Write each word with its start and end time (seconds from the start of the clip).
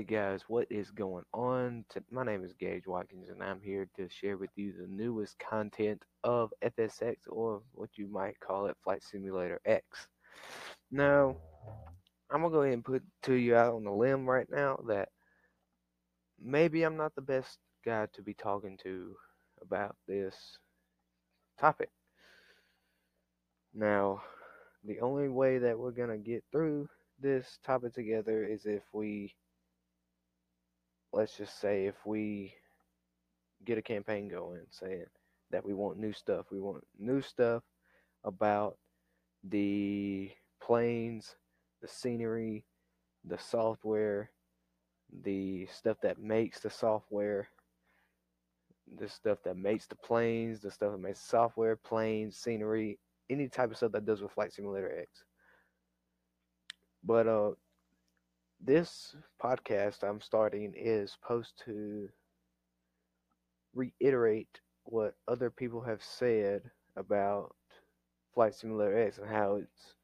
guys, 0.00 0.40
what 0.48 0.66
is 0.70 0.90
going 0.90 1.24
on? 1.34 1.84
My 2.10 2.24
name 2.24 2.44
is 2.44 2.54
Gage 2.54 2.86
Watkins, 2.86 3.28
and 3.28 3.42
I'm 3.42 3.60
here 3.60 3.86
to 3.96 4.08
share 4.08 4.38
with 4.38 4.48
you 4.56 4.72
the 4.72 4.86
newest 4.86 5.38
content 5.38 6.02
of 6.24 6.50
FSX, 6.64 7.16
or 7.28 7.60
what 7.72 7.90
you 7.96 8.08
might 8.08 8.40
call 8.40 8.66
it, 8.66 8.76
Flight 8.82 9.02
Simulator 9.02 9.60
X. 9.66 9.84
Now, 10.90 11.36
I'm 12.30 12.40
gonna 12.40 12.50
go 12.50 12.62
ahead 12.62 12.72
and 12.72 12.84
put 12.84 13.02
to 13.24 13.34
you 13.34 13.54
out 13.54 13.74
on 13.74 13.84
the 13.84 13.92
limb 13.92 14.26
right 14.26 14.46
now 14.50 14.82
that 14.88 15.10
maybe 16.42 16.84
I'm 16.84 16.96
not 16.96 17.14
the 17.14 17.20
best 17.20 17.58
guy 17.84 18.06
to 18.14 18.22
be 18.22 18.32
talking 18.32 18.78
to 18.84 19.14
about 19.60 19.94
this 20.08 20.34
topic. 21.60 21.90
Now, 23.74 24.22
the 24.84 25.00
only 25.00 25.28
way 25.28 25.58
that 25.58 25.78
we're 25.78 25.90
gonna 25.90 26.16
get 26.16 26.44
through 26.50 26.88
this 27.20 27.58
topic 27.62 27.92
together 27.92 28.42
is 28.46 28.64
if 28.64 28.82
we 28.94 29.34
let's 31.12 31.36
just 31.36 31.60
say 31.60 31.86
if 31.86 32.06
we 32.06 32.54
get 33.64 33.78
a 33.78 33.82
campaign 33.82 34.28
going 34.28 34.60
saying 34.70 35.04
that 35.50 35.64
we 35.64 35.74
want 35.74 35.98
new 35.98 36.12
stuff, 36.12 36.46
we 36.50 36.60
want 36.60 36.84
new 36.98 37.20
stuff 37.20 37.62
about 38.24 38.76
the 39.44 40.30
planes, 40.60 41.36
the 41.80 41.88
scenery, 41.88 42.64
the 43.24 43.38
software, 43.38 44.30
the 45.22 45.66
stuff 45.66 45.98
that 46.02 46.18
makes 46.18 46.60
the 46.60 46.70
software, 46.70 47.48
the 48.96 49.08
stuff 49.08 49.38
that 49.44 49.56
makes 49.56 49.86
the 49.86 49.96
planes, 49.96 50.60
the 50.60 50.70
stuff 50.70 50.92
that 50.92 50.98
makes 50.98 51.20
software, 51.20 51.76
planes, 51.76 52.36
scenery, 52.36 52.98
any 53.30 53.48
type 53.48 53.70
of 53.70 53.76
stuff 53.76 53.92
that 53.92 54.06
does 54.06 54.22
with 54.22 54.32
Flight 54.32 54.52
Simulator 54.52 54.98
X. 54.98 55.24
But 57.04 57.26
uh 57.26 57.50
this 58.62 59.14
podcast 59.42 60.02
I'm 60.02 60.20
starting 60.20 60.72
is 60.76 61.12
supposed 61.12 61.60
to 61.66 62.08
reiterate 63.74 64.60
what 64.84 65.14
other 65.28 65.50
people 65.50 65.82
have 65.82 66.02
said 66.02 66.70
about 66.96 67.54
Flight 68.34 68.54
Simulator 68.54 68.98
X 68.98 69.18
and 69.18 69.28
how 69.28 69.56
it's 69.56 69.94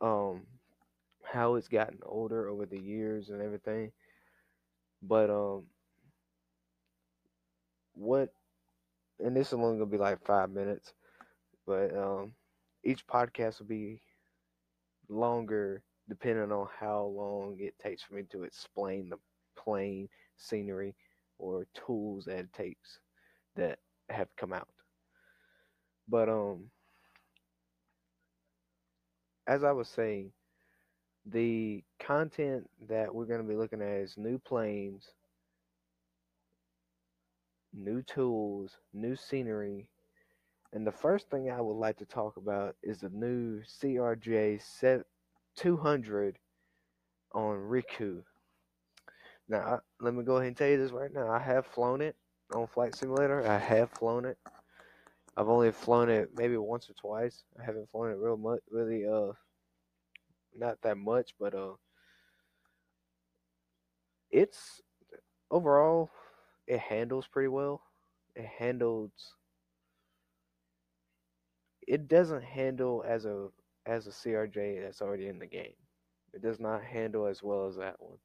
um 0.00 0.42
how 1.24 1.54
it's 1.54 1.68
gotten 1.68 1.98
older 2.04 2.48
over 2.48 2.66
the 2.66 2.78
years 2.78 3.30
and 3.30 3.40
everything. 3.40 3.92
But 5.02 5.30
um 5.30 5.66
what 7.94 8.32
and 9.20 9.36
this 9.36 9.48
is 9.48 9.54
only 9.54 9.78
gonna 9.78 9.86
be 9.86 9.98
like 9.98 10.24
five 10.24 10.50
minutes, 10.50 10.94
but 11.66 11.96
um 11.96 12.34
each 12.84 13.06
podcast 13.06 13.60
will 13.60 13.66
be 13.66 14.00
longer 15.08 15.82
depending 16.08 16.52
on 16.52 16.68
how 16.78 17.04
long 17.04 17.56
it 17.58 17.74
takes 17.78 18.02
for 18.02 18.14
me 18.14 18.24
to 18.30 18.42
explain 18.44 19.08
the 19.08 19.18
plane 19.56 20.08
scenery 20.36 20.94
or 21.38 21.66
tools 21.74 22.24
that 22.26 22.38
it 22.38 22.52
takes 22.52 22.98
that 23.56 23.78
have 24.08 24.28
come 24.36 24.52
out. 24.52 24.68
But 26.08 26.28
um 26.28 26.70
as 29.46 29.64
I 29.64 29.72
was 29.72 29.88
saying, 29.88 30.32
the 31.26 31.82
content 31.98 32.68
that 32.88 33.14
we're 33.14 33.26
going 33.26 33.42
to 33.42 33.48
be 33.48 33.56
looking 33.56 33.82
at 33.82 33.88
is 33.88 34.16
new 34.16 34.38
planes, 34.38 35.08
new 37.72 38.02
tools, 38.02 38.78
new 38.92 39.16
scenery. 39.16 39.88
And 40.72 40.86
the 40.86 40.92
first 40.92 41.30
thing 41.30 41.50
I 41.50 41.60
would 41.60 41.76
like 41.76 41.98
to 41.98 42.06
talk 42.06 42.36
about 42.36 42.76
is 42.82 43.00
the 43.00 43.10
new 43.10 43.60
CRJ 43.62 44.60
200 45.56 46.38
on 47.32 47.56
Rikoooo. 47.56 48.22
Now, 49.48 49.80
let 50.00 50.14
me 50.14 50.22
go 50.22 50.36
ahead 50.36 50.48
and 50.48 50.56
tell 50.56 50.68
you 50.68 50.78
this 50.78 50.92
right 50.92 51.12
now. 51.12 51.28
I 51.28 51.38
have 51.38 51.66
flown 51.66 52.00
it 52.00 52.16
on 52.54 52.66
Flight 52.66 52.94
Simulator. 52.94 53.46
I 53.46 53.58
have 53.58 53.90
flown 53.90 54.24
it. 54.24 54.38
I've 55.36 55.48
only 55.48 55.72
flown 55.72 56.08
it 56.10 56.30
maybe 56.36 56.56
once 56.56 56.88
or 56.90 56.94
twice. 56.94 57.44
I 57.60 57.64
haven't 57.64 57.90
flown 57.90 58.10
it 58.10 58.18
real 58.18 58.36
much, 58.36 58.60
really, 58.70 59.06
uh, 59.06 59.32
not 60.56 60.80
that 60.82 60.98
much, 60.98 61.34
but 61.38 61.54
uh, 61.54 61.72
it's 64.30 64.82
overall 65.50 66.10
it 66.66 66.80
handles 66.80 67.26
pretty 67.26 67.48
well. 67.48 67.82
It 68.34 68.46
handles. 68.46 69.10
It 71.86 72.08
doesn't 72.08 72.44
handle 72.44 73.04
as 73.06 73.24
a 73.24 73.48
as 73.86 74.06
a 74.06 74.10
CRJ 74.10 74.82
that's 74.82 75.02
already 75.02 75.28
in 75.28 75.38
the 75.38 75.46
game. 75.46 75.74
It 76.32 76.42
does 76.42 76.60
not 76.60 76.82
handle 76.82 77.26
as 77.26 77.42
well 77.42 77.66
as 77.66 77.76
that 77.76 77.96
one. 77.98 78.18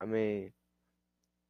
I 0.00 0.06
mean, 0.06 0.52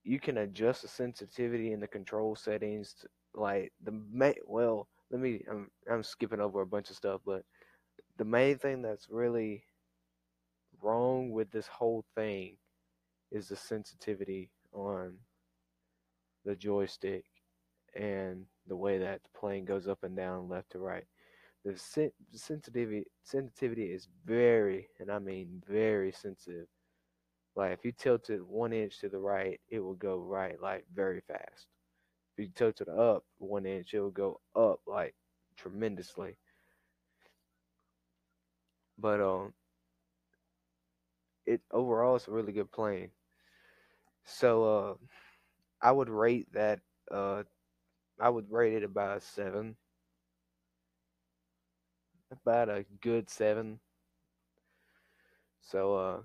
you 0.04 0.20
can 0.20 0.38
adjust 0.38 0.82
the 0.82 0.88
sensitivity 0.88 1.72
in 1.72 1.80
the 1.80 1.88
control 1.88 2.36
settings. 2.36 2.94
To, 3.00 3.08
like 3.34 3.72
the 3.82 3.92
main, 4.12 4.34
well, 4.46 4.88
let 5.10 5.20
me. 5.20 5.44
I'm 5.50 5.70
I'm 5.90 6.02
skipping 6.02 6.40
over 6.40 6.60
a 6.60 6.66
bunch 6.66 6.90
of 6.90 6.96
stuff, 6.96 7.20
but 7.24 7.44
the 8.16 8.24
main 8.24 8.58
thing 8.58 8.82
that's 8.82 9.08
really 9.10 9.64
wrong 10.82 11.30
with 11.30 11.50
this 11.50 11.66
whole 11.66 12.04
thing 12.14 12.56
is 13.30 13.48
the 13.48 13.56
sensitivity 13.56 14.50
on 14.72 15.14
the 16.44 16.56
joystick 16.56 17.24
and 17.94 18.44
the 18.66 18.76
way 18.76 18.98
that 18.98 19.22
the 19.22 19.38
plane 19.38 19.64
goes 19.64 19.86
up 19.88 20.02
and 20.02 20.16
down, 20.16 20.48
left 20.48 20.70
to 20.70 20.78
right 20.78 21.04
the 21.64 21.76
sen- 21.76 22.12
sensitivity 22.32 23.04
sensitivity 23.22 23.92
is 23.92 24.08
very, 24.26 24.88
and 24.98 25.10
I 25.10 25.18
mean 25.18 25.62
very 25.68 26.12
sensitive. 26.12 26.66
Like 27.56 27.72
if 27.72 27.84
you 27.84 27.92
tilt 27.92 28.30
it 28.30 28.46
one 28.46 28.72
inch 28.72 29.00
to 29.00 29.08
the 29.08 29.18
right, 29.18 29.60
it 29.68 29.80
will 29.80 29.94
go 29.94 30.18
right 30.18 30.60
like 30.60 30.86
very 30.94 31.20
fast. 31.20 31.66
If 32.36 32.44
you 32.46 32.50
tilt 32.54 32.80
it 32.80 32.88
up 32.88 33.24
one 33.38 33.66
inch, 33.66 33.94
it 33.94 34.00
will 34.00 34.10
go 34.10 34.40
up 34.56 34.80
like 34.86 35.14
tremendously. 35.56 36.36
But 38.98 39.20
um, 39.20 39.54
it 41.46 41.60
overall 41.70 42.16
it's 42.16 42.28
a 42.28 42.30
really 42.30 42.52
good 42.52 42.70
plane. 42.72 43.10
So 44.24 44.64
uh, 44.64 44.94
I 45.82 45.92
would 45.92 46.08
rate 46.08 46.52
that 46.52 46.80
uh, 47.10 47.44
I 48.20 48.28
would 48.30 48.50
rate 48.50 48.74
it 48.74 48.84
about 48.84 49.18
a 49.18 49.20
seven 49.20 49.76
about 52.30 52.68
a 52.68 52.84
good 53.00 53.28
seven. 53.30 53.80
So 55.60 55.94
uh 55.96 56.20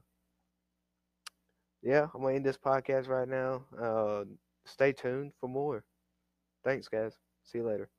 yeah, 1.82 2.08
I'm 2.14 2.22
gonna 2.22 2.36
end 2.36 2.46
this 2.46 2.58
podcast 2.58 3.08
right 3.08 3.28
now. 3.28 3.64
Uh 3.80 4.26
stay 4.66 4.92
tuned 4.92 5.34
for 5.40 5.50
more. 5.50 5.84
Thanks 6.64 6.88
guys. 6.88 7.14
See 7.44 7.60
you 7.60 7.66
later. 7.68 7.90